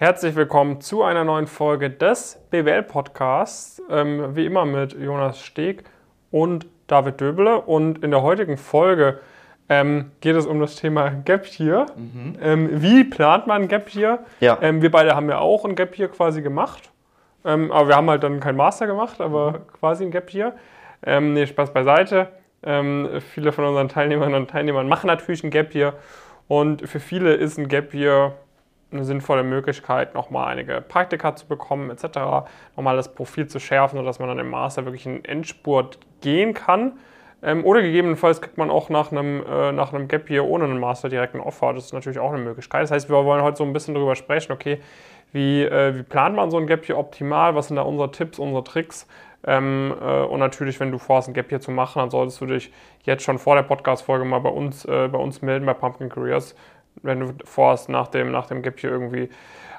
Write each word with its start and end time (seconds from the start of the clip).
Herzlich 0.00 0.36
willkommen 0.36 0.80
zu 0.80 1.02
einer 1.02 1.24
neuen 1.24 1.48
Folge 1.48 1.90
des 1.90 2.40
BWL-Podcasts. 2.52 3.82
Ähm, 3.90 4.36
wie 4.36 4.46
immer 4.46 4.64
mit 4.64 4.92
Jonas 4.92 5.42
Steg 5.42 5.82
und 6.30 6.66
David 6.86 7.20
Döbele. 7.20 7.62
Und 7.62 8.04
in 8.04 8.12
der 8.12 8.22
heutigen 8.22 8.58
Folge 8.58 9.18
ähm, 9.68 10.12
geht 10.20 10.36
es 10.36 10.46
um 10.46 10.60
das 10.60 10.76
Thema 10.76 11.10
Gap 11.10 11.46
Year. 11.58 11.86
Mhm. 11.96 12.36
Ähm, 12.40 12.80
wie 12.80 13.02
plant 13.02 13.48
man 13.48 13.66
Gap 13.66 13.92
Year? 13.92 14.20
Ja. 14.38 14.56
Ähm, 14.62 14.82
wir 14.82 14.92
beide 14.92 15.16
haben 15.16 15.28
ja 15.28 15.38
auch 15.38 15.64
ein 15.64 15.74
Gap 15.74 15.98
Year 15.98 16.06
quasi 16.06 16.42
gemacht. 16.42 16.92
Ähm, 17.44 17.72
aber 17.72 17.88
wir 17.88 17.96
haben 17.96 18.08
halt 18.08 18.22
dann 18.22 18.38
kein 18.38 18.54
Master 18.54 18.86
gemacht, 18.86 19.20
aber 19.20 19.50
mhm. 19.50 19.56
quasi 19.80 20.04
ein 20.04 20.12
Gap 20.12 20.32
Year. 20.32 20.54
Ähm, 21.04 21.32
nee, 21.32 21.44
Spaß 21.44 21.72
beiseite. 21.72 22.28
Ähm, 22.62 23.20
viele 23.32 23.50
von 23.50 23.64
unseren 23.64 23.88
Teilnehmerinnen 23.88 24.42
und 24.42 24.48
Teilnehmern 24.48 24.86
machen 24.86 25.08
natürlich 25.08 25.42
ein 25.42 25.50
Gap 25.50 25.74
Year. 25.74 25.94
Und 26.46 26.88
für 26.88 27.00
viele 27.00 27.34
ist 27.34 27.58
ein 27.58 27.66
Gap 27.66 27.94
Year 27.94 28.36
eine 28.90 29.04
sinnvolle 29.04 29.42
Möglichkeit, 29.42 30.14
nochmal 30.14 30.48
einige 30.52 30.80
Praktika 30.80 31.36
zu 31.36 31.46
bekommen, 31.46 31.90
etc., 31.90 32.48
nochmal 32.76 32.96
das 32.96 33.14
Profil 33.14 33.46
zu 33.46 33.58
schärfen, 33.60 33.98
sodass 33.98 34.18
man 34.18 34.28
dann 34.28 34.38
im 34.38 34.50
Master 34.50 34.84
wirklich 34.84 35.06
einen 35.06 35.24
Endspurt 35.24 35.98
gehen 36.20 36.54
kann. 36.54 36.92
Ähm, 37.42 37.64
oder 37.64 37.82
gegebenenfalls 37.82 38.40
kriegt 38.40 38.58
man 38.58 38.70
auch 38.70 38.88
nach 38.88 39.12
einem, 39.12 39.44
äh, 39.46 39.72
nach 39.72 39.92
einem 39.92 40.08
Gap 40.08 40.28
Year 40.30 40.44
ohne 40.44 40.64
einen 40.64 40.80
Master 40.80 41.08
direkt 41.08 41.34
einen 41.34 41.44
Offer. 41.44 41.72
Das 41.72 41.84
ist 41.84 41.92
natürlich 41.92 42.18
auch 42.18 42.32
eine 42.32 42.42
Möglichkeit. 42.42 42.82
Das 42.82 42.90
heißt, 42.90 43.08
wir 43.08 43.24
wollen 43.24 43.42
heute 43.42 43.58
so 43.58 43.64
ein 43.64 43.72
bisschen 43.72 43.94
darüber 43.94 44.16
sprechen, 44.16 44.52
okay, 44.52 44.80
wie, 45.32 45.62
äh, 45.62 45.94
wie 45.94 46.02
plant 46.02 46.34
man 46.34 46.50
so 46.50 46.56
ein 46.56 46.66
Gap 46.66 46.88
Year 46.88 46.98
optimal? 46.98 47.54
Was 47.54 47.68
sind 47.68 47.76
da 47.76 47.82
unsere 47.82 48.10
Tipps, 48.10 48.38
unsere 48.38 48.64
Tricks? 48.64 49.06
Ähm, 49.46 49.94
äh, 50.00 50.22
und 50.22 50.40
natürlich, 50.40 50.80
wenn 50.80 50.90
du 50.90 50.98
vorhast, 50.98 51.28
ein 51.28 51.34
Gap 51.34 51.52
Year 51.52 51.60
zu 51.60 51.70
machen, 51.70 52.00
dann 52.00 52.10
solltest 52.10 52.40
du 52.40 52.46
dich 52.46 52.72
jetzt 53.04 53.22
schon 53.22 53.38
vor 53.38 53.54
der 53.54 53.62
Podcast-Folge 53.62 54.24
mal 54.24 54.40
bei 54.40 54.50
uns, 54.50 54.84
äh, 54.84 55.08
bei 55.08 55.18
uns 55.18 55.42
melden, 55.42 55.64
bei 55.64 55.74
Pumpkin 55.74 56.08
Careers. 56.08 56.56
Wenn 57.02 57.20
du 57.20 57.32
vorhast, 57.44 57.88
nach 57.88 58.08
dem, 58.08 58.30
nach 58.30 58.46
dem 58.46 58.62
Gap 58.62 58.82
Year 58.82 58.92
irgendwie 58.92 59.28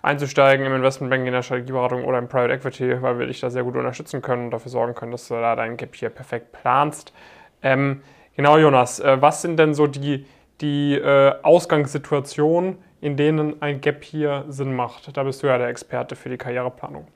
einzusteigen 0.02 0.66
im 0.66 0.74
Investmentbanking, 0.74 1.28
in 1.28 1.34
der 1.34 1.42
Strategieberatung 1.42 2.06
oder 2.06 2.20
im 2.20 2.28
Private 2.28 2.54
Equity, 2.54 3.02
weil 3.02 3.20
wir 3.20 3.28
dich 3.28 3.40
da 3.40 3.50
sehr 3.50 3.64
gut 3.64 3.76
unterstützen 3.76 4.22
können 4.22 4.46
und 4.46 4.52
dafür 4.52 4.72
sorgen 4.72 4.96
können, 4.96 5.12
dass 5.12 5.28
du 5.28 5.34
da 5.36 5.56
dein 5.56 5.78
Gap 5.78 5.96
Year 6.02 6.10
perfekt 6.10 6.52
planst. 6.52 7.14
Ähm, 7.62 8.02
genau, 8.36 8.58
Jonas, 8.58 9.00
äh, 9.00 9.22
was 9.22 9.42
sind 9.42 9.58
denn 9.58 9.74
so 9.74 9.88
die, 9.88 10.26
die 10.62 10.96
äh, 10.96 11.34
Ausgangssituationen, 11.44 12.78
in 13.02 13.18
denen 13.18 13.62
ein 13.62 13.82
Gap 13.82 14.04
hier 14.04 14.46
Sinn 14.48 14.76
macht? 14.76 15.16
Da 15.16 15.24
bist 15.24 15.44
du 15.44 15.48
ja 15.48 15.58
der 15.58 15.68
Experte 15.68 16.16
für 16.16 16.30
die 16.30 16.38
Karriereplanung. 16.38 17.08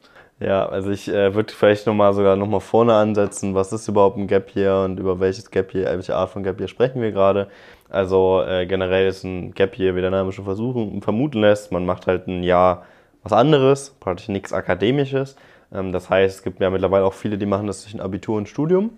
Ja, 0.44 0.66
also 0.66 0.91
ich 0.91 1.08
äh, 1.08 1.33
würde 1.33 1.53
vielleicht 1.53 1.88
nochmal 1.88 2.13
sogar 2.13 2.36
nochmal 2.36 2.59
vorne 2.59 2.94
ansetzen, 2.94 3.55
was 3.55 3.72
ist 3.72 3.88
überhaupt 3.88 4.17
ein 4.17 4.27
Gap 4.27 4.53
Year 4.58 4.83
und 4.83 5.00
über 5.00 5.22
welches 5.22 5.50
Gap 5.52 5.73
Year, 5.73 5.89
welche 5.94 6.16
Art 6.16 6.31
von 6.31 6.44
Gap 6.44 6.59
Year 6.59 6.67
sprechen 6.67 7.02
wir 7.02 7.13
gerade. 7.13 7.47
Also 7.89 8.44
äh, 8.45 8.66
generell 8.66 9.08
ist 9.08 9.23
ein 9.23 9.53
Gap 9.53 9.77
Year, 9.80 9.95
wie 9.95 10.02
der 10.02 10.11
Name 10.11 10.33
schon 10.33 10.44
versuchen, 10.44 11.02
vermuten 11.02 11.39
lässt, 11.39 11.72
man 11.72 11.85
macht 11.85 12.08
halt 12.08 12.27
ein 12.27 12.44
Jahr 12.44 12.83
was 13.23 13.31
anderes, 13.31 13.91
praktisch 14.02 14.27
nichts 14.27 14.52
Akademisches. 14.52 15.38
Ähm, 15.73 15.94
das 15.94 16.09
heißt, 16.09 16.39
es 16.39 16.44
gibt 16.44 16.59
ja 16.59 16.69
mittlerweile 16.69 17.05
auch 17.05 17.13
viele, 17.13 17.38
die 17.38 17.45
machen 17.45 17.67
das 17.67 17.83
durch 17.83 17.94
ein 17.94 18.02
Abitur 18.02 18.35
und 18.35 18.50
Studium. 18.50 18.89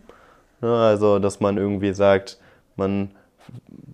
Ne, 0.61 0.75
also, 0.75 1.19
dass 1.19 1.41
man 1.41 1.57
irgendwie 1.57 1.93
sagt, 1.93 2.39
man 2.75 3.11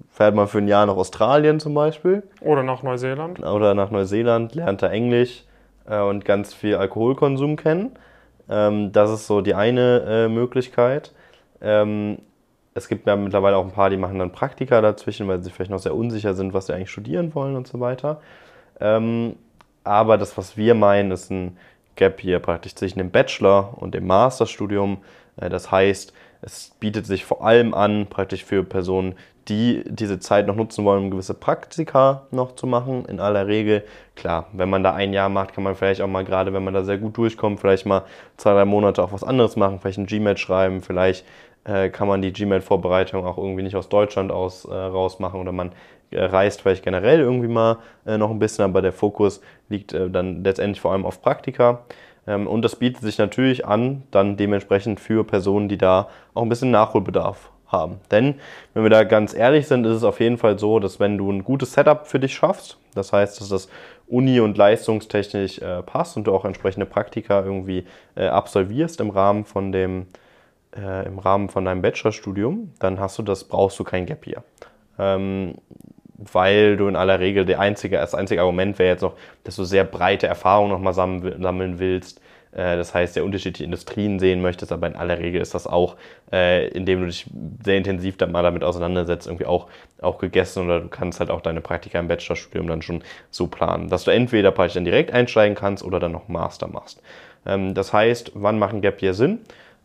fährt 0.10 0.36
mal 0.36 0.48
für 0.48 0.60
ein 0.60 0.70
Jahr 0.70 0.86
nach 0.86 0.96
Australien 0.96 1.60
zum 1.60 1.74
Beispiel. 1.74 2.24
Oder 2.40 2.64
nach 2.64 2.82
Neuseeland. 2.82 3.40
Oder 3.44 3.74
nach 3.74 3.92
Neuseeland, 3.92 4.56
lernt 4.56 4.82
da 4.82 4.88
Englisch 4.88 5.44
äh, 5.44 5.51
und 5.86 6.26
ganz 6.26 6.54
viel 6.54 6.76
Alkoholkonsum 6.76 7.56
kennen. 7.56 7.92
Ähm, 8.50 8.92
das 8.92 9.12
ist 9.12 9.28
so 9.28 9.42
die 9.42 9.56
eine 9.56 10.04
äh, 10.08 10.28
Möglichkeit. 10.28 11.14
Ähm, 11.62 12.20
es 12.74 12.88
gibt 12.88 13.08
ja 13.08 13.16
mittlerweile 13.16 13.58
auch 13.58 13.66
ein 13.66 13.72
paar, 13.72 13.90
die 13.90 13.98
machen 13.98 14.20
dann 14.20 14.32
Praktika 14.32 14.82
dazwischen, 14.82 15.28
weil 15.28 15.42
sie 15.42 15.50
vielleicht 15.50 15.72
noch 15.72 15.80
sehr 15.80 15.96
unsicher 15.96 16.34
sind, 16.34 16.54
was 16.54 16.68
sie 16.68 16.74
eigentlich 16.74 16.92
studieren 16.92 17.36
wollen 17.36 17.56
und 17.56 17.68
so 17.68 17.80
weiter. 17.80 18.22
Ähm, 18.80 19.36
aber 19.84 20.18
das, 20.18 20.38
was 20.38 20.58
wir 20.58 20.76
meinen, 20.76 21.12
ist 21.12 21.32
ein 21.32 21.58
Gap 21.96 22.22
hier 22.22 22.40
praktisch 22.40 22.76
zwischen 22.76 23.00
dem 23.00 23.12
Bachelor 23.12 23.78
und 23.78 23.94
dem 23.94 24.08
Masterstudium. 24.08 25.00
Äh, 25.38 25.50
das 25.50 25.72
heißt, 25.72 26.14
es 26.42 26.72
bietet 26.80 27.06
sich 27.06 27.26
vor 27.26 27.46
allem 27.46 27.74
an, 27.74 28.08
praktisch 28.08 28.44
für 28.44 28.64
Personen, 28.64 29.16
die 29.48 29.84
diese 29.88 30.20
Zeit 30.20 30.48
noch 30.48 30.56
nutzen 30.56 30.86
wollen, 30.86 31.06
um 31.06 31.12
gewisse 31.12 31.34
Praktika 31.34 32.28
noch 32.32 32.56
zu 32.56 32.68
machen. 32.68 33.06
In 33.06 33.20
aller 33.20 33.48
Regel, 33.48 33.84
klar, 34.16 34.48
wenn 34.54 34.70
man 34.70 34.84
da 34.84 34.94
ein 34.94 35.14
Jahr 35.14 35.30
macht, 35.30 35.54
kann 35.54 35.64
man 35.64 35.76
vielleicht 35.76 36.02
auch 36.02 36.08
mal, 36.08 36.24
gerade 36.24 36.54
wenn 36.54 36.64
man 36.64 36.74
da 36.74 36.84
sehr 36.84 36.98
gut 36.98 37.18
durchkommt, 37.18 37.60
vielleicht 37.60 37.86
mal 37.86 38.04
zwei, 38.38 38.54
drei 38.54 38.66
Monate 38.66 39.04
auch 39.04 39.12
was 39.12 39.24
anderes 39.24 39.56
machen, 39.56 39.80
vielleicht 39.80 39.98
ein 39.98 40.06
GMAT 40.06 40.40
schreiben, 40.40 40.82
vielleicht 40.82 41.26
äh, 41.64 41.90
kann 41.90 42.08
man 42.08 42.22
die 42.22 42.34
GMAT-Vorbereitung 42.34 43.26
auch 43.26 43.38
irgendwie 43.38 43.64
nicht 43.64 43.76
aus 43.76 43.90
Deutschland 43.90 44.32
aus 44.32 44.66
äh, 44.66 44.74
raus 44.74 45.20
machen 45.20 45.40
oder 45.40 45.52
man 45.52 45.72
äh, 46.12 46.24
reist 46.24 46.62
vielleicht 46.62 46.84
generell 46.84 47.20
irgendwie 47.20 47.48
mal 47.48 47.78
äh, 48.06 48.18
noch 48.18 48.32
ein 48.32 48.40
bisschen, 48.40 48.66
aber 48.66 48.82
der 48.82 48.94
Fokus 48.94 49.42
liegt 49.70 49.94
äh, 49.94 50.10
dann 50.10 50.44
letztendlich 50.44 50.82
vor 50.82 50.92
allem 50.92 51.06
auf 51.06 51.22
Praktika. 51.22 51.86
Ähm, 52.28 52.48
und 52.48 52.62
das 52.62 52.76
bietet 52.76 53.02
sich 53.02 53.18
natürlich 53.18 53.66
an, 53.66 54.04
dann 54.12 54.38
dementsprechend 54.38 55.00
für 55.00 55.24
Personen, 55.24 55.70
die 55.70 55.78
da 55.78 56.10
auch 56.34 56.44
ein 56.44 56.50
bisschen 56.50 56.72
Nachholbedarf 56.72 57.52
haben. 57.68 58.00
Denn, 58.12 58.36
wenn 58.74 58.84
wir 58.84 58.90
da 58.90 59.04
ganz 59.04 59.34
ehrlich 59.34 59.68
sind, 59.68 59.86
ist 59.86 59.98
es 59.98 60.04
auf 60.04 60.20
jeden 60.20 60.38
Fall 60.38 60.60
so, 60.60 60.80
dass 60.80 61.00
wenn 61.00 61.18
du 61.18 61.32
ein 61.32 61.44
gutes 61.44 61.74
Setup 61.74 62.08
für 62.08 62.20
dich 62.20 62.34
schaffst, 62.34 62.78
das 62.94 63.14
heißt, 63.14 63.40
dass 63.40 63.50
das 63.50 63.70
uni- 64.08 64.42
und 64.42 64.58
leistungstechnisch 64.58 65.60
äh, 65.60 65.82
passt 65.84 66.18
und 66.18 66.26
du 66.28 66.34
auch 66.34 66.44
entsprechende 66.44 66.86
Praktika 66.86 67.42
irgendwie 67.42 67.86
äh, 68.16 68.28
absolvierst 68.28 69.00
im 69.00 69.10
Rahmen 69.10 69.46
von 69.46 69.72
dem, 69.72 70.08
äh, 70.76 71.06
im 71.06 71.18
Rahmen 71.18 71.48
von 71.48 71.64
deinem 71.64 71.82
Bachelorstudium, 71.82 72.74
dann 72.80 73.00
hast 73.00 73.18
du 73.18 73.24
das, 73.24 73.46
brauchst 73.46 73.80
du 73.80 73.86
kein 73.86 74.06
Gap 74.06 74.26
hier. 74.26 74.44
Ähm, 75.00 75.56
weil 76.32 76.78
du 76.78 76.88
in 76.88 76.96
aller 76.96 77.20
Regel 77.20 77.46
der 77.46 77.60
einzige, 77.60 77.98
das 77.98 78.16
einzige 78.16 78.42
Argument 78.42 78.78
wäre 78.80 78.92
jetzt 78.92 79.02
noch, 79.02 79.14
dass 79.44 79.56
du 79.56 79.64
sehr 79.64 79.84
breite 79.84 80.28
Erfahrungen 80.28 80.72
nochmal 80.72 80.94
sammeln 80.94 81.80
willst. 81.80 82.22
Äh, 82.52 82.76
das 82.78 82.94
heißt, 82.94 83.14
sehr 83.14 83.24
unterschiedliche 83.24 83.64
Industrien 83.64 84.20
sehen 84.20 84.42
möchtest, 84.42 84.72
aber 84.72 84.88
in 84.88 84.96
aller 84.96 85.20
Regel 85.20 85.42
ist 85.42 85.54
das 85.54 85.68
auch, 85.68 85.96
äh, 86.32 86.68
indem 86.70 87.02
du 87.02 87.06
dich 87.08 87.26
sehr 87.64 87.78
intensiv 87.78 88.18
dann 88.18 88.32
mal 88.32 88.44
damit 88.44 88.64
auseinandersetzt, 88.64 89.28
irgendwie 89.28 89.46
auch, 89.46 89.68
auch 90.02 90.18
gegessen 90.18 90.66
oder 90.66 90.80
du 90.82 90.88
kannst 90.88 91.20
halt 91.20 91.30
auch 91.30 91.42
deine 91.42 91.62
Praktika 91.62 92.00
im 92.00 92.08
Bachelorstudium 92.08 92.68
dann 92.68 92.82
schon 92.82 93.04
so 93.30 93.48
planen, 93.48 93.90
dass 93.90 94.04
du 94.04 94.12
entweder 94.12 94.52
praktisch 94.52 94.76
dann 94.76 94.86
direkt 94.86 95.12
einsteigen 95.12 95.56
kannst 95.56 95.84
oder 95.84 96.00
dann 96.00 96.12
noch 96.12 96.28
Master 96.28 96.68
machst. 96.68 97.02
Ähm, 97.46 97.74
das 97.74 97.94
heißt, 97.94 98.32
wann 98.36 98.60
machen 98.60 98.82
Gap 98.82 99.02
Year 99.02 99.14
Sinn? 99.14 99.40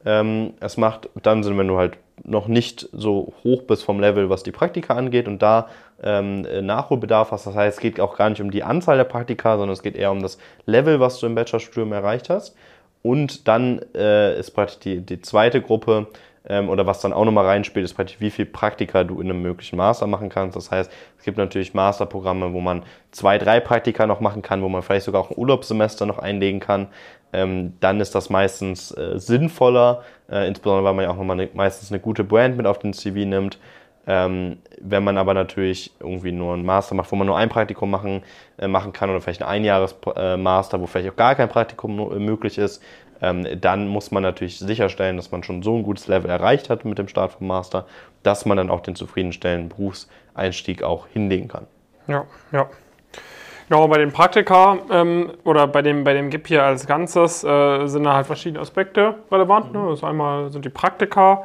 Ähm, 0.04 0.54
es 0.60 0.76
macht 0.76 1.08
dann 1.22 1.42
Sinn, 1.42 1.58
wenn 1.58 1.68
du 1.68 1.78
halt 1.78 1.98
noch 2.24 2.48
nicht 2.48 2.88
so 2.92 3.34
hoch 3.44 3.62
bist 3.62 3.84
vom 3.84 4.00
Level, 4.00 4.30
was 4.30 4.42
die 4.42 4.52
Praktika 4.52 4.94
angeht 4.94 5.28
und 5.28 5.42
da 5.42 5.68
Nachholbedarf 6.02 7.30
hast. 7.30 7.46
Das 7.46 7.54
heißt, 7.54 7.78
es 7.78 7.82
geht 7.82 8.00
auch 8.00 8.16
gar 8.16 8.28
nicht 8.28 8.42
um 8.42 8.50
die 8.50 8.62
Anzahl 8.62 8.98
der 8.98 9.04
Praktika, 9.04 9.56
sondern 9.56 9.72
es 9.72 9.82
geht 9.82 9.96
eher 9.96 10.12
um 10.12 10.20
das 10.20 10.36
Level, 10.66 11.00
was 11.00 11.18
du 11.20 11.26
im 11.26 11.34
Bachelorstudium 11.34 11.92
erreicht 11.92 12.28
hast. 12.28 12.54
Und 13.02 13.48
dann 13.48 13.80
äh, 13.94 14.38
ist 14.38 14.50
praktisch 14.50 14.78
die, 14.80 15.00
die 15.00 15.22
zweite 15.22 15.62
Gruppe, 15.62 16.08
ähm, 16.48 16.68
oder 16.68 16.86
was 16.86 17.00
dann 17.00 17.12
auch 17.12 17.24
nochmal 17.24 17.46
reinspielt, 17.46 17.84
ist 17.84 17.94
praktisch, 17.94 18.20
wie 18.20 18.30
viel 18.30 18.46
Praktika 18.46 19.04
du 19.04 19.20
in 19.20 19.30
einem 19.30 19.42
möglichen 19.42 19.76
Master 19.76 20.06
machen 20.06 20.28
kannst. 20.28 20.56
Das 20.56 20.70
heißt, 20.70 20.90
es 21.18 21.24
gibt 21.24 21.38
natürlich 21.38 21.74
Masterprogramme, 21.74 22.52
wo 22.52 22.60
man 22.60 22.84
zwei, 23.10 23.38
drei 23.38 23.60
Praktika 23.60 24.06
noch 24.06 24.20
machen 24.20 24.42
kann, 24.42 24.62
wo 24.62 24.68
man 24.68 24.82
vielleicht 24.82 25.06
sogar 25.06 25.22
auch 25.22 25.30
ein 25.30 25.38
Urlaubssemester 25.38 26.06
noch 26.06 26.18
einlegen 26.18 26.60
kann. 26.60 26.88
Ähm, 27.32 27.74
dann 27.80 28.00
ist 28.00 28.14
das 28.14 28.30
meistens 28.30 28.92
äh, 28.92 29.18
sinnvoller, 29.18 30.02
äh, 30.30 30.46
insbesondere 30.46 30.84
weil 30.84 30.94
man 30.94 31.04
ja 31.04 31.10
auch 31.10 31.16
nochmal 31.16 31.36
ne, 31.36 31.48
meistens 31.52 31.90
eine 31.90 32.00
gute 32.00 32.22
Brand 32.22 32.56
mit 32.56 32.66
auf 32.66 32.78
den 32.78 32.92
CV 32.92 33.26
nimmt. 33.26 33.58
Ähm, 34.08 34.58
wenn 34.80 35.02
man 35.02 35.18
aber 35.18 35.34
natürlich 35.34 35.92
irgendwie 35.98 36.30
nur 36.30 36.54
einen 36.54 36.64
Master 36.64 36.94
macht, 36.94 37.10
wo 37.10 37.16
man 37.16 37.26
nur 37.26 37.36
ein 37.36 37.48
Praktikum 37.48 37.90
machen, 37.90 38.22
äh, 38.58 38.68
machen 38.68 38.92
kann 38.92 39.10
oder 39.10 39.20
vielleicht 39.20 39.42
ein 39.42 39.48
Einjahres-Master, 39.48 40.80
wo 40.80 40.86
vielleicht 40.86 41.10
auch 41.10 41.16
gar 41.16 41.34
kein 41.34 41.48
Praktikum 41.48 41.96
möglich 42.24 42.56
ist, 42.58 42.82
ähm, 43.20 43.46
dann 43.60 43.88
muss 43.88 44.10
man 44.10 44.22
natürlich 44.22 44.58
sicherstellen, 44.58 45.16
dass 45.16 45.32
man 45.32 45.42
schon 45.42 45.62
so 45.62 45.74
ein 45.74 45.82
gutes 45.82 46.06
Level 46.06 46.30
erreicht 46.30 46.70
hat 46.70 46.84
mit 46.84 46.98
dem 46.98 47.08
Start 47.08 47.32
vom 47.32 47.46
Master, 47.46 47.86
dass 48.22 48.46
man 48.46 48.56
dann 48.56 48.70
auch 48.70 48.80
den 48.80 48.94
zufriedenstellenden 48.94 49.70
Berufseinstieg 49.70 50.82
auch 50.82 51.06
hinlegen 51.08 51.48
kann. 51.48 51.66
Ja, 52.06 52.24
ja. 52.52 52.68
Genau, 53.68 53.88
bei 53.88 53.98
den 53.98 54.12
Praktika 54.12 54.78
ähm, 54.92 55.32
oder 55.42 55.66
bei 55.66 55.82
dem, 55.82 56.04
bei 56.04 56.12
dem 56.12 56.30
GIP 56.30 56.46
hier 56.46 56.62
als 56.62 56.86
Ganzes 56.86 57.42
äh, 57.42 57.86
sind 57.86 58.04
da 58.04 58.14
halt 58.14 58.26
verschiedene 58.26 58.60
Aspekte 58.60 59.16
relevant. 59.30 59.72
Ne? 59.72 59.86
Das 59.90 60.04
einmal 60.04 60.52
sind 60.52 60.64
die 60.64 60.70
Praktika, 60.70 61.44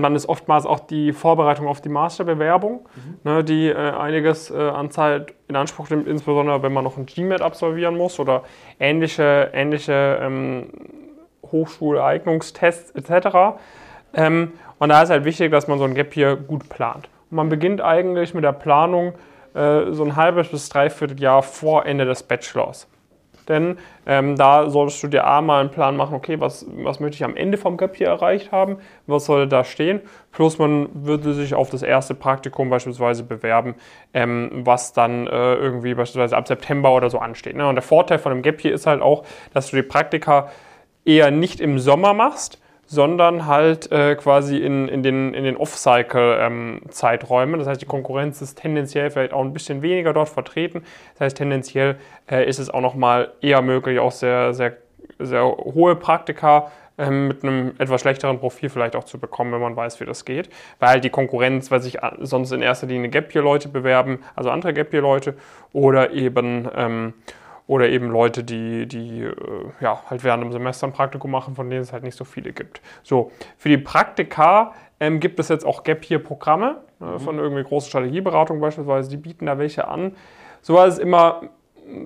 dann 0.00 0.14
ist 0.14 0.28
oftmals 0.28 0.64
auch 0.64 0.78
die 0.78 1.12
Vorbereitung 1.12 1.66
auf 1.66 1.80
die 1.80 1.88
Masterbewerbung, 1.88 2.88
mhm. 2.94 3.18
ne, 3.24 3.42
die 3.42 3.68
äh, 3.68 3.74
einiges 3.74 4.50
äh, 4.50 4.54
an 4.54 4.92
Zeit 4.92 5.34
in 5.48 5.56
Anspruch 5.56 5.90
nimmt, 5.90 6.06
insbesondere 6.06 6.62
wenn 6.62 6.72
man 6.72 6.84
noch 6.84 6.96
ein 6.96 7.06
GMAT 7.06 7.42
absolvieren 7.42 7.96
muss 7.96 8.20
oder 8.20 8.44
ähnliche, 8.78 9.50
ähnliche 9.52 10.18
ähm, 10.22 10.68
Hochschuleignungstests 11.50 12.92
etc. 12.92 13.58
Ähm, 14.14 14.52
und 14.78 14.88
da 14.88 15.02
ist 15.02 15.10
halt 15.10 15.24
wichtig, 15.24 15.50
dass 15.50 15.68
man 15.68 15.78
so 15.78 15.84
ein 15.84 15.94
Gap 15.94 16.14
hier 16.14 16.36
gut 16.36 16.68
plant. 16.68 17.08
Und 17.30 17.36
man 17.36 17.48
beginnt 17.48 17.80
eigentlich 17.80 18.34
mit 18.34 18.44
der 18.44 18.52
Planung 18.52 19.14
äh, 19.54 19.92
so 19.92 20.04
ein 20.04 20.16
halbes 20.16 20.48
bis 20.48 20.68
dreiviertel 20.68 21.20
Jahr 21.20 21.42
vor 21.42 21.86
Ende 21.86 22.04
des 22.04 22.22
Bachelors. 22.22 22.88
Denn 23.48 23.78
ähm, 24.06 24.36
da 24.36 24.70
solltest 24.70 25.02
du 25.02 25.08
dir 25.08 25.26
A 25.26 25.40
mal 25.40 25.60
einen 25.60 25.70
Plan 25.70 25.96
machen, 25.96 26.14
okay, 26.14 26.40
was, 26.40 26.66
was 26.76 27.00
möchte 27.00 27.16
ich 27.16 27.24
am 27.24 27.36
Ende 27.36 27.58
vom 27.58 27.76
Gap 27.76 27.96
hier 27.96 28.08
erreicht 28.08 28.52
haben, 28.52 28.78
was 29.06 29.26
soll 29.26 29.48
da 29.48 29.64
stehen, 29.64 30.00
plus 30.30 30.58
man 30.58 30.88
würde 30.92 31.34
sich 31.34 31.54
auf 31.54 31.70
das 31.70 31.82
erste 31.82 32.14
Praktikum 32.14 32.70
beispielsweise 32.70 33.24
bewerben, 33.24 33.74
ähm, 34.14 34.50
was 34.64 34.92
dann 34.92 35.26
äh, 35.26 35.54
irgendwie 35.54 35.94
beispielsweise 35.94 36.36
ab 36.36 36.46
September 36.46 36.94
oder 36.94 37.10
so 37.10 37.18
ansteht. 37.18 37.56
Ne? 37.56 37.66
Und 37.66 37.74
der 37.74 37.82
Vorteil 37.82 38.18
von 38.18 38.32
einem 38.32 38.42
Gap 38.42 38.60
hier 38.60 38.72
ist 38.72 38.86
halt 38.86 39.02
auch, 39.02 39.24
dass 39.52 39.70
du 39.70 39.76
die 39.76 39.82
Praktika 39.82 40.50
eher 41.04 41.30
nicht 41.30 41.60
im 41.60 41.78
Sommer 41.78 42.14
machst, 42.14 42.61
sondern 42.92 43.46
halt 43.46 43.90
äh, 43.90 44.14
quasi 44.16 44.58
in, 44.58 44.86
in 44.86 45.02
den, 45.02 45.32
in 45.32 45.44
den 45.44 45.56
Off-Cycle-Zeiträumen. 45.56 47.54
Ähm, 47.54 47.58
das 47.58 47.66
heißt, 47.66 47.80
die 47.80 47.86
Konkurrenz 47.86 48.42
ist 48.42 48.58
tendenziell 48.58 49.10
vielleicht 49.10 49.32
auch 49.32 49.40
ein 49.40 49.54
bisschen 49.54 49.80
weniger 49.80 50.12
dort 50.12 50.28
vertreten. 50.28 50.82
Das 51.14 51.20
heißt, 51.22 51.38
tendenziell 51.38 51.96
äh, 52.30 52.46
ist 52.46 52.58
es 52.58 52.68
auch 52.68 52.82
nochmal 52.82 53.32
eher 53.40 53.62
möglich, 53.62 53.98
auch 53.98 54.12
sehr, 54.12 54.52
sehr, 54.52 54.76
sehr 55.18 55.42
hohe 55.42 55.96
Praktika 55.96 56.70
ähm, 56.98 57.28
mit 57.28 57.42
einem 57.42 57.72
etwas 57.78 58.02
schlechteren 58.02 58.38
Profil 58.38 58.68
vielleicht 58.68 58.94
auch 58.94 59.04
zu 59.04 59.18
bekommen, 59.18 59.54
wenn 59.54 59.62
man 59.62 59.74
weiß, 59.74 59.98
wie 60.00 60.04
das 60.04 60.26
geht. 60.26 60.50
Weil 60.78 61.00
die 61.00 61.08
Konkurrenz, 61.08 61.70
weil 61.70 61.80
sich 61.80 61.96
sonst 62.20 62.52
in 62.52 62.60
erster 62.60 62.88
Linie 62.88 63.08
Gap-Year-Leute 63.08 63.70
bewerben, 63.70 64.18
also 64.36 64.50
andere 64.50 64.74
Gap-Year-Leute 64.74 65.34
oder 65.72 66.10
eben... 66.12 66.68
Ähm, 66.76 67.14
oder 67.66 67.88
eben 67.88 68.10
Leute, 68.10 68.44
die, 68.44 68.86
die 68.86 69.22
äh, 69.22 69.34
ja, 69.80 70.02
halt 70.08 70.24
während 70.24 70.42
dem 70.42 70.52
Semester 70.52 70.86
ein 70.86 70.92
Praktikum 70.92 71.30
machen, 71.30 71.54
von 71.54 71.70
denen 71.70 71.82
es 71.82 71.92
halt 71.92 72.02
nicht 72.02 72.16
so 72.16 72.24
viele 72.24 72.52
gibt. 72.52 72.80
So, 73.02 73.30
für 73.56 73.68
die 73.68 73.78
Praktika 73.78 74.72
ähm, 75.00 75.20
gibt 75.20 75.38
es 75.38 75.48
jetzt 75.48 75.64
auch 75.64 75.82
Gap-Year-Programme 75.84 76.76
äh, 77.00 77.04
mhm. 77.04 77.20
von 77.20 77.38
irgendwie 77.38 77.62
großen 77.62 77.88
Strategieberatungen 77.88 78.60
beispielsweise, 78.60 79.10
die 79.10 79.16
bieten 79.16 79.46
da 79.46 79.58
welche 79.58 79.88
an. 79.88 80.14
So 80.60 80.82
ist 80.82 80.98
immer, 80.98 81.42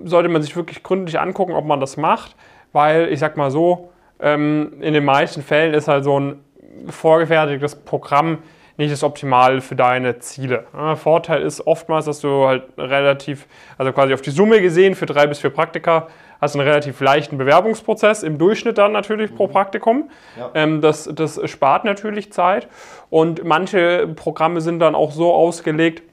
sollte 0.03 0.29
man 0.29 0.41
sich 0.41 0.55
wirklich 0.55 0.83
gründlich 0.83 1.19
angucken, 1.19 1.53
ob 1.53 1.65
man 1.65 1.79
das 1.79 1.97
macht, 1.97 2.35
weil 2.71 3.11
ich 3.11 3.19
sag 3.19 3.37
mal 3.37 3.51
so, 3.51 3.91
ähm, 4.19 4.73
in 4.81 4.93
den 4.93 5.05
meisten 5.05 5.41
Fällen 5.41 5.73
ist 5.73 5.87
halt 5.87 6.03
so 6.03 6.19
ein 6.19 6.43
vorgefertigtes 6.87 7.75
Programm 7.75 8.39
nicht 8.77 8.91
das 8.91 9.03
Optimale 9.03 9.61
für 9.61 9.75
deine 9.75 10.19
Ziele. 10.19 10.65
Vorteil 10.95 11.41
ist 11.41 11.65
oftmals, 11.65 12.05
dass 12.05 12.19
du 12.19 12.45
halt 12.45 12.63
relativ, 12.77 13.47
also 13.77 13.91
quasi 13.91 14.13
auf 14.13 14.21
die 14.21 14.29
Summe 14.29 14.61
gesehen 14.61 14.95
für 14.95 15.05
drei 15.07 15.27
bis 15.27 15.39
vier 15.39 15.49
Praktika, 15.49 16.07
hast 16.39 16.55
einen 16.55 16.67
relativ 16.67 17.01
leichten 17.01 17.37
Bewerbungsprozess, 17.37 18.21
im 18.21 18.37
Durchschnitt 18.37 18.77
dann 18.77 18.91
natürlich 18.91 19.35
pro 19.35 19.47
mhm. 19.47 19.51
Praktikum. 19.51 20.09
Ja. 20.37 20.51
Ähm, 20.53 20.81
das, 20.81 21.09
das 21.11 21.39
spart 21.49 21.85
natürlich 21.85 22.31
Zeit 22.31 22.67
und 23.09 23.43
manche 23.43 24.07
Programme 24.15 24.61
sind 24.61 24.79
dann 24.79 24.93
auch 24.93 25.11
so 25.11 25.33
ausgelegt, 25.33 26.03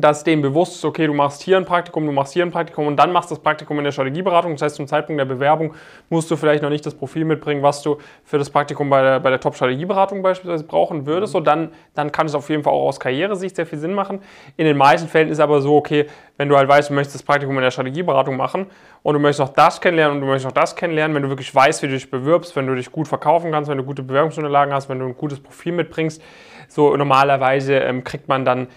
dass 0.00 0.24
dem 0.24 0.42
bewusst 0.42 0.76
ist, 0.76 0.84
okay, 0.84 1.06
du 1.06 1.14
machst 1.14 1.42
hier 1.42 1.56
ein 1.56 1.64
Praktikum, 1.64 2.06
du 2.06 2.12
machst 2.12 2.32
hier 2.32 2.44
ein 2.44 2.50
Praktikum 2.50 2.86
und 2.86 2.96
dann 2.96 3.12
machst 3.12 3.30
das 3.30 3.38
Praktikum 3.38 3.78
in 3.78 3.84
der 3.84 3.92
Strategieberatung. 3.92 4.52
Das 4.52 4.62
heißt, 4.62 4.76
zum 4.76 4.86
Zeitpunkt 4.86 5.18
der 5.18 5.24
Bewerbung 5.24 5.74
musst 6.08 6.30
du 6.30 6.36
vielleicht 6.36 6.62
noch 6.62 6.70
nicht 6.70 6.84
das 6.84 6.94
Profil 6.94 7.24
mitbringen, 7.24 7.62
was 7.62 7.82
du 7.82 7.98
für 8.24 8.38
das 8.38 8.50
Praktikum 8.50 8.90
bei 8.90 9.02
der, 9.02 9.20
bei 9.20 9.30
der 9.30 9.40
Top-Strategieberatung 9.40 10.22
beispielsweise 10.22 10.64
brauchen 10.64 11.06
würdest. 11.06 11.34
Und 11.34 11.46
dann, 11.46 11.72
dann 11.94 12.12
kann 12.12 12.26
es 12.26 12.34
auf 12.34 12.48
jeden 12.50 12.62
Fall 12.62 12.72
auch 12.72 12.88
aus 12.88 13.00
Karrieresicht 13.00 13.56
sehr 13.56 13.66
viel 13.66 13.78
Sinn 13.78 13.94
machen. 13.94 14.20
In 14.56 14.66
den 14.66 14.76
meisten 14.76 15.08
Fällen 15.08 15.28
ist 15.28 15.40
aber 15.40 15.60
so, 15.60 15.76
okay, 15.76 16.06
wenn 16.36 16.48
du 16.48 16.56
halt 16.56 16.68
weißt, 16.68 16.90
du 16.90 16.94
möchtest 16.94 17.16
das 17.16 17.22
Praktikum 17.22 17.56
in 17.56 17.62
der 17.62 17.70
Strategieberatung 17.70 18.36
machen 18.36 18.66
und 19.02 19.14
du 19.14 19.20
möchtest 19.20 19.40
noch 19.40 19.54
das 19.54 19.80
kennenlernen 19.80 20.16
und 20.16 20.20
du 20.22 20.26
möchtest 20.26 20.46
noch 20.46 20.52
das 20.52 20.74
kennenlernen, 20.76 21.14
wenn 21.14 21.22
du 21.22 21.28
wirklich 21.28 21.54
weißt, 21.54 21.82
wie 21.82 21.88
du 21.88 21.92
dich 21.92 22.10
bewirbst, 22.10 22.56
wenn 22.56 22.66
du 22.66 22.74
dich 22.74 22.90
gut 22.90 23.08
verkaufen 23.08 23.50
kannst, 23.50 23.70
wenn 23.70 23.78
du 23.78 23.84
gute 23.84 24.02
Bewerbungsunterlagen 24.02 24.72
hast, 24.72 24.88
wenn 24.88 24.98
du 24.98 25.06
ein 25.06 25.16
gutes 25.16 25.40
Profil 25.40 25.72
mitbringst, 25.72 26.22
so 26.68 26.96
normalerweise 26.96 27.74
ähm, 27.74 28.04
kriegt 28.04 28.28
man 28.28 28.44
dann 28.44 28.68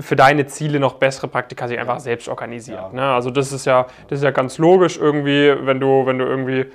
für 0.00 0.16
deine 0.16 0.46
Ziele 0.46 0.80
noch 0.80 0.94
bessere 0.94 1.28
Praktika 1.28 1.68
sich 1.68 1.78
einfach 1.78 2.00
selbst 2.00 2.28
organisiert. 2.28 2.78
Ja. 2.78 2.88
Ne? 2.92 3.02
Also 3.02 3.30
das 3.30 3.52
ist 3.52 3.64
ja, 3.64 3.86
das 4.08 4.18
ist 4.18 4.24
ja 4.24 4.30
ganz 4.30 4.58
logisch 4.58 4.98
irgendwie, 4.98 5.54
wenn 5.60 5.80
du, 5.80 6.06
wenn 6.06 6.18
du 6.18 6.24
irgendwie 6.24 6.66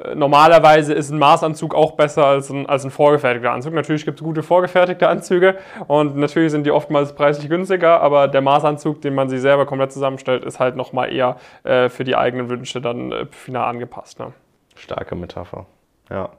äh, 0.00 0.14
normalerweise 0.14 0.92
ist 0.94 1.10
ein 1.10 1.18
Maßanzug 1.18 1.74
auch 1.74 1.92
besser 1.92 2.26
als 2.26 2.50
ein, 2.50 2.66
als 2.66 2.84
ein 2.84 2.90
vorgefertigter 2.90 3.52
Anzug. 3.52 3.72
Natürlich 3.72 4.04
gibt 4.04 4.20
es 4.20 4.24
gute 4.24 4.42
vorgefertigte 4.42 5.08
Anzüge 5.08 5.56
und 5.86 6.16
natürlich 6.16 6.52
sind 6.52 6.64
die 6.64 6.70
oftmals 6.70 7.14
preislich 7.14 7.48
günstiger, 7.48 8.00
aber 8.00 8.28
der 8.28 8.42
Maßanzug, 8.42 9.00
den 9.00 9.14
man 9.14 9.28
sich 9.28 9.40
selber 9.40 9.66
komplett 9.66 9.92
zusammenstellt, 9.92 10.44
ist 10.44 10.60
halt 10.60 10.76
nochmal 10.76 11.12
eher 11.12 11.36
äh, 11.64 11.88
für 11.88 12.04
die 12.04 12.16
eigenen 12.16 12.48
Wünsche 12.48 12.80
dann 12.80 13.12
äh, 13.12 13.26
final 13.30 13.68
angepasst. 13.68 14.18
Ne? 14.18 14.32
Starke 14.74 15.14
Metapher. 15.14 15.66
Ja. 16.10 16.30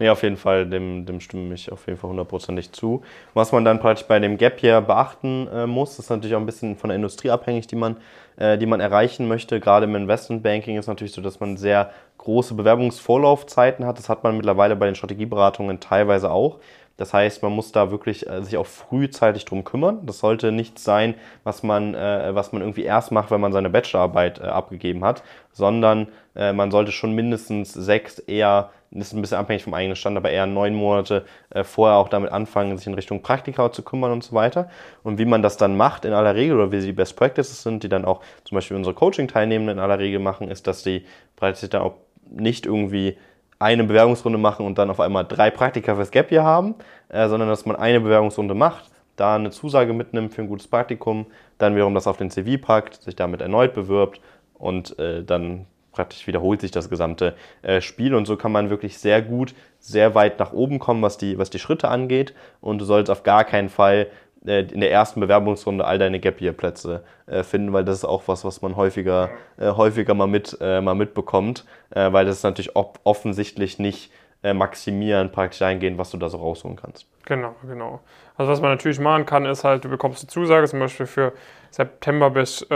Nee, 0.00 0.08
auf 0.08 0.24
jeden 0.24 0.36
Fall, 0.36 0.66
dem, 0.66 1.06
dem 1.06 1.20
stimme 1.20 1.54
ich 1.54 1.70
auf 1.70 1.86
jeden 1.86 1.98
Fall 1.98 2.10
hundertprozentig 2.10 2.72
zu. 2.72 3.02
Was 3.32 3.52
man 3.52 3.64
dann 3.64 3.78
praktisch 3.78 4.06
bei 4.06 4.18
dem 4.18 4.38
Gap 4.38 4.58
hier 4.58 4.80
beachten 4.80 5.46
äh, 5.46 5.68
muss, 5.68 5.98
ist 6.00 6.10
natürlich 6.10 6.34
auch 6.34 6.40
ein 6.40 6.46
bisschen 6.46 6.76
von 6.76 6.88
der 6.88 6.96
Industrie 6.96 7.30
abhängig, 7.30 7.68
die 7.68 7.76
man, 7.76 7.98
äh, 8.36 8.58
die 8.58 8.66
man 8.66 8.80
erreichen 8.80 9.28
möchte. 9.28 9.60
Gerade 9.60 9.84
im 9.84 9.94
Investmentbanking 9.94 10.76
ist 10.76 10.88
natürlich 10.88 11.12
so, 11.12 11.22
dass 11.22 11.38
man 11.38 11.56
sehr 11.56 11.92
große 12.18 12.54
Bewerbungsvorlaufzeiten 12.54 13.86
hat. 13.86 13.98
Das 13.98 14.08
hat 14.08 14.24
man 14.24 14.36
mittlerweile 14.36 14.74
bei 14.74 14.86
den 14.86 14.96
Strategieberatungen 14.96 15.78
teilweise 15.78 16.32
auch. 16.32 16.58
Das 16.96 17.12
heißt, 17.12 17.42
man 17.42 17.52
muss 17.52 17.72
da 17.72 17.90
wirklich 17.90 18.28
äh, 18.28 18.42
sich 18.42 18.56
auch 18.56 18.66
frühzeitig 18.66 19.44
drum 19.44 19.64
kümmern. 19.64 20.06
Das 20.06 20.20
sollte 20.20 20.52
nichts 20.52 20.84
sein, 20.84 21.14
was 21.42 21.62
man, 21.62 21.94
äh, 21.94 22.34
was 22.34 22.52
man 22.52 22.62
irgendwie 22.62 22.84
erst 22.84 23.10
macht, 23.10 23.30
wenn 23.30 23.40
man 23.40 23.52
seine 23.52 23.70
Bachelorarbeit 23.70 24.38
äh, 24.38 24.44
abgegeben 24.44 25.04
hat, 25.04 25.24
sondern 25.50 26.08
äh, 26.36 26.52
man 26.52 26.70
sollte 26.70 26.92
schon 26.92 27.12
mindestens 27.12 27.72
sechs, 27.72 28.20
eher, 28.20 28.70
das 28.92 29.08
ist 29.08 29.12
ein 29.12 29.22
bisschen 29.22 29.38
abhängig 29.38 29.64
vom 29.64 29.74
eigenen 29.74 29.96
Stand, 29.96 30.16
aber 30.16 30.30
eher 30.30 30.46
neun 30.46 30.74
Monate 30.74 31.24
äh, 31.50 31.64
vorher 31.64 31.96
auch 31.96 32.08
damit 32.08 32.30
anfangen, 32.30 32.78
sich 32.78 32.86
in 32.86 32.94
Richtung 32.94 33.22
Praktika 33.22 33.72
zu 33.72 33.82
kümmern 33.82 34.12
und 34.12 34.22
so 34.22 34.34
weiter. 34.36 34.68
Und 35.02 35.18
wie 35.18 35.24
man 35.24 35.42
das 35.42 35.56
dann 35.56 35.76
macht 35.76 36.04
in 36.04 36.12
aller 36.12 36.36
Regel 36.36 36.56
oder 36.56 36.70
wie 36.70 36.80
die 36.80 36.92
Best 36.92 37.16
Practices 37.16 37.64
sind, 37.64 37.82
die 37.82 37.88
dann 37.88 38.04
auch 38.04 38.20
zum 38.44 38.54
Beispiel 38.54 38.76
unsere 38.76 38.94
Coaching-Teilnehmenden 38.94 39.78
in 39.78 39.82
aller 39.82 39.98
Regel 39.98 40.20
machen, 40.20 40.48
ist, 40.48 40.68
dass 40.68 40.84
die 40.84 41.04
praktisch 41.34 41.70
dann 41.70 41.82
auch 41.82 41.94
nicht 42.30 42.66
irgendwie 42.66 43.16
eine 43.64 43.84
Bewerbungsrunde 43.84 44.38
machen 44.38 44.66
und 44.66 44.76
dann 44.76 44.90
auf 44.90 45.00
einmal 45.00 45.24
drei 45.24 45.50
Praktika 45.50 45.94
fürs 45.94 46.10
Gap 46.10 46.30
Year 46.30 46.44
haben, 46.44 46.74
äh, 47.08 47.28
sondern 47.28 47.48
dass 47.48 47.64
man 47.64 47.76
eine 47.76 47.98
Bewerbungsrunde 47.98 48.54
macht, 48.54 48.90
da 49.16 49.36
eine 49.36 49.50
Zusage 49.50 49.94
mitnimmt 49.94 50.34
für 50.34 50.42
ein 50.42 50.48
gutes 50.48 50.68
Praktikum, 50.68 51.26
dann 51.56 51.74
wiederum 51.74 51.94
das 51.94 52.06
auf 52.06 52.18
den 52.18 52.30
CV 52.30 52.60
packt, 52.60 53.02
sich 53.02 53.16
damit 53.16 53.40
erneut 53.40 53.72
bewirbt 53.72 54.20
und 54.52 54.98
äh, 54.98 55.24
dann 55.24 55.64
praktisch 55.92 56.26
wiederholt 56.26 56.60
sich 56.60 56.72
das 56.72 56.90
gesamte 56.90 57.34
äh, 57.62 57.80
Spiel. 57.80 58.14
Und 58.14 58.26
so 58.26 58.36
kann 58.36 58.52
man 58.52 58.68
wirklich 58.68 58.98
sehr 58.98 59.22
gut, 59.22 59.54
sehr 59.78 60.14
weit 60.14 60.38
nach 60.38 60.52
oben 60.52 60.78
kommen, 60.78 61.00
was 61.00 61.16
die, 61.16 61.38
was 61.38 61.48
die 61.48 61.58
Schritte 61.58 61.88
angeht. 61.88 62.34
Und 62.60 62.80
du 62.80 62.84
sollst 62.84 63.10
auf 63.10 63.22
gar 63.22 63.44
keinen 63.44 63.70
Fall 63.70 64.08
in 64.44 64.80
der 64.80 64.92
ersten 64.92 65.20
Bewerbungsrunde 65.20 65.84
all 65.86 65.98
deine 65.98 66.20
Gap 66.20 66.40
Year 66.40 66.52
Plätze 66.52 67.02
äh, 67.26 67.42
finden, 67.42 67.72
weil 67.72 67.84
das 67.84 67.98
ist 67.98 68.04
auch 68.04 68.24
was, 68.26 68.44
was 68.44 68.60
man 68.60 68.76
häufiger, 68.76 69.30
äh, 69.58 69.70
häufiger 69.70 70.12
mal, 70.12 70.26
mit, 70.26 70.56
äh, 70.60 70.80
mal 70.82 70.94
mitbekommt, 70.94 71.64
äh, 71.90 72.12
weil 72.12 72.26
das 72.26 72.38
ist 72.38 72.42
natürlich 72.42 72.76
offensichtlich 72.76 73.78
nicht 73.78 74.12
äh, 74.42 74.52
maximieren, 74.52 75.32
praktisch 75.32 75.62
eingehen, 75.62 75.96
was 75.96 76.10
du 76.10 76.18
da 76.18 76.28
so 76.28 76.36
rausholen 76.36 76.76
kannst. 76.76 77.06
Genau, 77.24 77.54
genau. 77.66 78.00
Also 78.36 78.52
was 78.52 78.60
man 78.60 78.70
natürlich 78.70 79.00
machen 79.00 79.24
kann, 79.24 79.46
ist 79.46 79.64
halt, 79.64 79.84
du 79.84 79.88
bekommst 79.88 80.22
eine 80.22 80.28
Zusage 80.28 80.68
zum 80.68 80.80
Beispiel 80.80 81.06
für 81.06 81.32
September 81.70 82.30
bis 82.30 82.66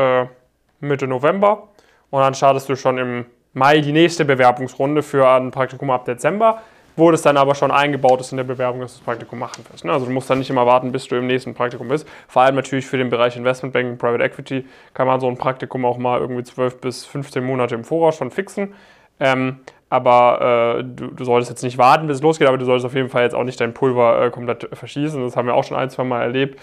Mitte 0.80 1.06
November 1.06 1.68
und 2.10 2.20
dann 2.22 2.34
startest 2.34 2.68
du 2.68 2.76
schon 2.76 2.98
im 2.98 3.26
Mai 3.52 3.80
die 3.80 3.92
nächste 3.92 4.24
Bewerbungsrunde 4.24 5.02
für 5.02 5.28
ein 5.28 5.50
Praktikum 5.50 5.90
ab 5.90 6.04
Dezember 6.04 6.62
wo 6.99 7.11
das 7.11 7.23
dann 7.23 7.37
aber 7.37 7.55
schon 7.55 7.71
eingebaut 7.71 8.21
ist 8.21 8.33
in 8.33 8.37
der 8.37 8.45
Bewerbung, 8.45 8.81
dass 8.81 8.95
du 8.95 8.99
das 8.99 9.05
Praktikum 9.05 9.38
machen 9.38 9.64
wirst. 9.71 9.85
Ne? 9.85 9.93
Also 9.93 10.07
du 10.07 10.12
musst 10.12 10.28
dann 10.28 10.38
nicht 10.38 10.50
immer 10.50 10.67
warten, 10.67 10.90
bis 10.90 11.07
du 11.07 11.17
im 11.17 11.26
nächsten 11.26 11.55
Praktikum 11.55 11.88
bist. 11.88 12.07
Vor 12.26 12.43
allem 12.43 12.57
natürlich 12.57 12.87
für 12.87 12.99
den 12.99 13.09
Bereich 13.09 13.37
Investmentbanking, 13.37 13.99
Private 13.99 14.25
Equity 14.25 14.67
kann 14.95 15.07
man 15.07 15.21
so 15.21 15.28
ein 15.28 15.37
Praktikum 15.37 15.85
auch 15.85 15.97
mal 15.97 16.21
irgendwie 16.21 16.43
12 16.43 16.81
bis 16.81 17.07
15 17.07 17.45
Monate 17.45 17.76
im 17.76 17.85
Voraus 17.85 18.17
schon 18.17 18.31
fixen. 18.31 18.75
Ähm, 19.21 19.61
aber 19.90 20.78
äh, 20.81 20.85
du, 20.85 21.07
du, 21.09 21.25
solltest 21.25 21.50
jetzt 21.50 21.62
nicht 21.62 21.78
warten, 21.78 22.09
bis 22.09 22.19
es 22.19 22.23
losgeht, 22.23 22.49
aber 22.49 22.59
du 22.59 22.64
solltest 22.64 22.87
auf 22.87 22.95
jeden 22.95 23.09
Fall 23.09 23.23
jetzt 23.23 23.35
auch 23.35 23.45
nicht 23.45 23.61
dein 23.61 23.73
Pulver 23.73 24.25
äh, 24.26 24.31
komplett 24.31 24.69
verschießen. 24.73 25.23
Das 25.23 25.37
haben 25.37 25.47
wir 25.47 25.55
auch 25.55 25.64
schon 25.64 25.76
ein, 25.76 25.88
zwei 25.88 26.05
Mal 26.05 26.23
erlebt, 26.23 26.61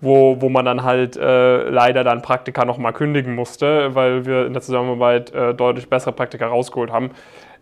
wo, 0.00 0.40
wo 0.40 0.48
man 0.48 0.64
dann 0.64 0.82
halt 0.82 1.16
äh, 1.16 1.68
leider 1.70 2.04
dann 2.04 2.22
Praktika 2.22 2.64
nochmal 2.64 2.92
kündigen 2.92 3.34
musste, 3.34 3.94
weil 3.94 4.26
wir 4.26 4.46
in 4.46 4.52
der 4.52 4.62
Zusammenarbeit 4.62 5.32
äh, 5.32 5.54
deutlich 5.54 5.88
bessere 5.88 6.12
Praktika 6.12 6.48
rausgeholt 6.48 6.92
haben. 6.92 7.12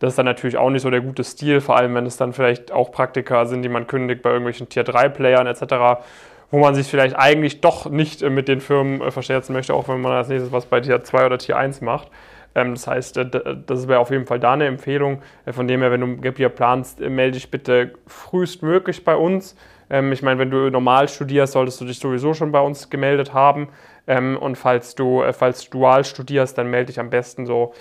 Das 0.04 0.12
ist 0.12 0.18
dann 0.18 0.26
natürlich 0.26 0.58
auch 0.58 0.68
nicht 0.68 0.82
so 0.82 0.90
der 0.90 1.00
gute 1.00 1.24
Stil, 1.24 1.62
vor 1.62 1.78
allem 1.78 1.94
wenn 1.94 2.04
es 2.04 2.18
dann 2.18 2.34
vielleicht 2.34 2.72
auch 2.72 2.92
Praktika 2.92 3.46
sind, 3.46 3.62
die 3.62 3.70
man 3.70 3.86
kündigt 3.86 4.20
bei 4.20 4.28
irgendwelchen 4.28 4.68
Tier-3-Playern 4.68 5.46
etc., 5.46 6.04
wo 6.50 6.58
man 6.58 6.74
sich 6.74 6.88
vielleicht 6.88 7.16
eigentlich 7.16 7.62
doch 7.62 7.88
nicht 7.88 8.20
äh, 8.20 8.28
mit 8.28 8.46
den 8.46 8.60
Firmen 8.60 9.00
äh, 9.00 9.10
verscherzen 9.10 9.54
möchte, 9.54 9.72
auch 9.72 9.88
wenn 9.88 10.02
man 10.02 10.12
als 10.12 10.28
nächstes 10.28 10.52
was 10.52 10.66
bei 10.66 10.82
Tier 10.82 11.02
2 11.02 11.24
oder 11.24 11.38
Tier 11.38 11.56
1 11.56 11.80
macht. 11.80 12.10
Ähm, 12.54 12.74
das 12.74 12.86
heißt, 12.86 13.16
äh, 13.16 13.56
das 13.66 13.88
wäre 13.88 13.98
auf 13.98 14.10
jeden 14.10 14.26
Fall 14.26 14.38
da 14.38 14.52
eine 14.52 14.66
Empfehlung. 14.66 15.22
Von 15.50 15.66
dem 15.66 15.80
her, 15.80 15.90
wenn 15.90 16.02
du 16.02 16.16
Gap 16.18 16.38
Year 16.38 16.50
planst, 16.50 17.00
melde 17.00 17.38
dich 17.38 17.50
bitte 17.50 17.94
frühestmöglich 18.06 19.04
bei 19.04 19.16
uns. 19.16 19.56
Ähm, 19.88 20.12
ich 20.12 20.20
meine, 20.20 20.38
wenn 20.38 20.50
du 20.50 20.68
normal 20.68 21.08
studierst, 21.08 21.54
solltest 21.54 21.80
du 21.80 21.86
dich 21.86 21.98
sowieso 21.98 22.34
schon 22.34 22.52
bei 22.52 22.60
uns 22.60 22.90
gemeldet 22.90 23.32
haben. 23.32 23.68
Ähm, 24.06 24.36
und 24.36 24.56
falls 24.56 24.94
du, 24.96 25.24
falls 25.32 25.64
du 25.64 25.78
dual 25.78 26.04
studierst, 26.04 26.58
dann 26.58 26.68
melde 26.68 26.88
dich 26.88 27.00
am 27.00 27.08
besten 27.08 27.46
so 27.46 27.72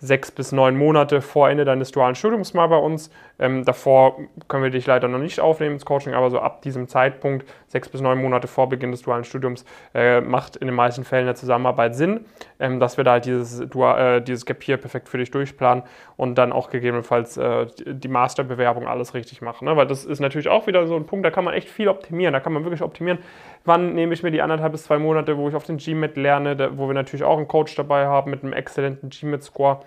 sechs 0.00 0.30
bis 0.30 0.50
neun 0.50 0.76
Monate 0.76 1.20
vor 1.20 1.50
Ende 1.50 1.64
deines 1.64 1.92
dualen 1.92 2.14
Studiums 2.14 2.54
mal 2.54 2.66
bei 2.66 2.76
uns. 2.76 3.10
Ähm, 3.38 3.64
davor 3.64 4.18
können 4.48 4.62
wir 4.62 4.70
dich 4.70 4.86
leider 4.86 5.08
noch 5.08 5.18
nicht 5.18 5.40
aufnehmen 5.40 5.74
ins 5.74 5.84
Coaching, 5.84 6.14
aber 6.14 6.30
so 6.30 6.40
ab 6.40 6.62
diesem 6.62 6.88
Zeitpunkt, 6.88 7.46
sechs 7.68 7.88
bis 7.88 8.00
neun 8.00 8.20
Monate 8.20 8.48
vor 8.48 8.68
Beginn 8.68 8.90
des 8.90 9.02
dualen 9.02 9.24
Studiums, 9.24 9.64
äh, 9.94 10.20
macht 10.20 10.56
in 10.56 10.66
den 10.66 10.74
meisten 10.74 11.04
Fällen 11.04 11.26
eine 11.26 11.34
Zusammenarbeit 11.34 11.94
Sinn, 11.94 12.24
ähm, 12.58 12.80
dass 12.80 12.96
wir 12.96 13.04
da 13.04 13.12
halt 13.12 13.26
dieses, 13.26 13.68
Dual, 13.68 14.16
äh, 14.16 14.22
dieses 14.22 14.46
Gap 14.46 14.62
hier 14.62 14.78
perfekt 14.78 15.08
für 15.08 15.18
dich 15.18 15.30
durchplanen 15.30 15.84
und 16.16 16.36
dann 16.36 16.52
auch 16.52 16.70
gegebenenfalls 16.70 17.36
äh, 17.36 17.66
die 17.86 18.08
Masterbewerbung 18.08 18.88
alles 18.88 19.14
richtig 19.14 19.42
machen. 19.42 19.66
Ne? 19.66 19.76
Weil 19.76 19.86
das 19.86 20.04
ist 20.04 20.20
natürlich 20.20 20.48
auch 20.48 20.66
wieder 20.66 20.86
so 20.86 20.96
ein 20.96 21.04
Punkt, 21.04 21.26
da 21.26 21.30
kann 21.30 21.44
man 21.44 21.54
echt 21.54 21.68
viel 21.68 21.88
optimieren. 21.88 22.32
Da 22.32 22.40
kann 22.40 22.52
man 22.52 22.64
wirklich 22.64 22.82
optimieren, 22.82 23.18
wann 23.64 23.94
nehme 23.94 24.14
ich 24.14 24.22
mir 24.22 24.30
die 24.30 24.42
anderthalb 24.42 24.72
bis 24.72 24.84
zwei 24.84 24.98
Monate, 24.98 25.36
wo 25.36 25.48
ich 25.48 25.54
auf 25.54 25.64
den 25.64 25.76
GMAT 25.76 26.16
lerne, 26.16 26.78
wo 26.78 26.86
wir 26.86 26.94
natürlich 26.94 27.24
auch 27.24 27.36
einen 27.36 27.48
Coach 27.48 27.74
dabei 27.74 28.06
haben 28.06 28.30
mit 28.30 28.42
einem 28.42 28.52
exzellenten 28.52 29.10
GMAT-Score. 29.10 29.80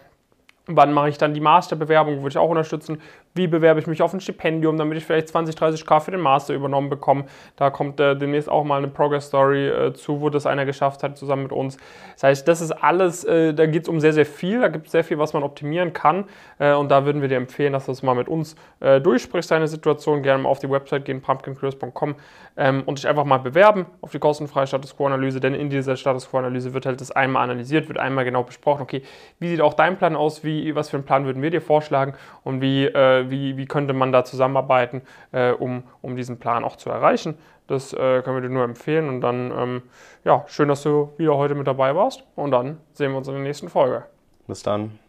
Wann 0.67 0.93
mache 0.93 1.09
ich 1.09 1.17
dann 1.17 1.33
die 1.33 1.41
Masterbewerbung, 1.41 2.17
würde 2.17 2.29
ich 2.29 2.37
auch 2.37 2.49
unterstützen. 2.49 3.01
Wie 3.35 3.47
bewerbe 3.47 3.79
ich 3.79 3.87
mich 3.87 4.01
auf 4.01 4.13
ein 4.13 4.21
Stipendium, 4.21 4.77
damit 4.77 4.97
ich 4.97 5.05
vielleicht 5.05 5.27
20, 5.29 5.55
30k 5.55 5.99
für 6.01 6.11
den 6.11 6.21
Master 6.21 6.53
übernommen 6.53 6.89
bekomme. 6.89 7.25
Da 7.55 7.71
kommt 7.71 7.99
äh, 7.99 8.15
demnächst 8.15 8.47
auch 8.47 8.63
mal 8.63 8.77
eine 8.77 8.87
Progress 8.87 9.27
Story 9.27 9.67
äh, 9.67 9.93
zu, 9.93 10.21
wo 10.21 10.29
das 10.29 10.45
einer 10.45 10.65
geschafft 10.65 11.01
hat, 11.01 11.17
zusammen 11.17 11.43
mit 11.43 11.51
uns. 11.51 11.77
Das 12.13 12.23
heißt, 12.23 12.47
das 12.47 12.61
ist 12.61 12.71
alles, 12.71 13.23
äh, 13.23 13.53
da 13.53 13.65
geht 13.65 13.83
es 13.83 13.89
um 13.89 13.99
sehr, 13.99 14.13
sehr 14.13 14.27
viel. 14.27 14.61
Da 14.61 14.67
gibt 14.67 14.85
es 14.85 14.91
sehr 14.91 15.03
viel, 15.03 15.17
was 15.17 15.33
man 15.33 15.41
optimieren 15.41 15.93
kann. 15.93 16.25
Äh, 16.59 16.73
und 16.73 16.89
da 16.89 17.05
würden 17.05 17.21
wir 17.21 17.29
dir 17.29 17.37
empfehlen, 17.37 17.73
dass 17.73 17.85
du 17.85 17.91
das 17.91 18.03
mal 18.03 18.13
mit 18.13 18.27
uns 18.27 18.55
äh, 18.79 19.01
durchsprichst, 19.01 19.49
deine 19.49 19.67
Situation. 19.67 20.21
Gerne 20.21 20.43
mal 20.43 20.49
auf 20.49 20.59
die 20.59 20.69
Website 20.69 21.05
gehen, 21.05 21.21
pumpkincurious.com 21.21 22.15
ähm, 22.55 22.83
und 22.85 22.99
dich 22.99 23.07
einfach 23.07 23.25
mal 23.25 23.39
bewerben 23.39 23.87
auf 24.01 24.11
die 24.11 24.19
kostenfreie 24.19 24.67
Status 24.67 24.95
Quo-Analyse. 24.95 25.39
Denn 25.39 25.55
in 25.55 25.69
dieser 25.69 25.95
Status 25.95 26.29
Quo-Analyse 26.29 26.73
wird 26.73 26.85
halt 26.85 27.01
das 27.01 27.11
einmal 27.11 27.43
analysiert, 27.43 27.87
wird 27.87 27.97
einmal 27.97 28.25
genau 28.25 28.43
besprochen, 28.43 28.83
okay, 28.83 29.01
wie 29.39 29.49
sieht 29.49 29.61
auch 29.61 29.73
dein 29.73 29.97
Plan 29.97 30.15
aus, 30.15 30.43
wie 30.43 30.75
was 30.75 30.89
für 30.89 30.97
einen 30.97 31.05
Plan 31.05 31.25
würden 31.25 31.41
wir 31.41 31.49
dir 31.49 31.61
vorschlagen 31.61 32.13
und 32.43 32.61
wie, 32.61 32.85
äh, 32.85 33.22
wie, 33.29 33.57
wie 33.57 33.65
könnte 33.65 33.93
man 33.93 34.11
da 34.11 34.23
zusammenarbeiten, 34.23 35.01
äh, 35.31 35.51
um, 35.51 35.83
um 36.01 36.15
diesen 36.15 36.39
Plan 36.39 36.63
auch 36.63 36.75
zu 36.75 36.89
erreichen. 36.89 37.35
Das 37.67 37.93
äh, 37.93 38.21
können 38.21 38.37
wir 38.37 38.41
dir 38.41 38.53
nur 38.53 38.63
empfehlen 38.63 39.07
und 39.07 39.21
dann, 39.21 39.51
ähm, 39.57 39.81
ja, 40.23 40.43
schön, 40.47 40.67
dass 40.67 40.83
du 40.83 41.13
wieder 41.17 41.37
heute 41.37 41.55
mit 41.55 41.67
dabei 41.67 41.95
warst 41.95 42.23
und 42.35 42.51
dann 42.51 42.77
sehen 42.93 43.11
wir 43.11 43.17
uns 43.17 43.27
in 43.27 43.35
der 43.35 43.43
nächsten 43.43 43.69
Folge. 43.69 44.03
Bis 44.47 44.63
dann. 44.63 45.02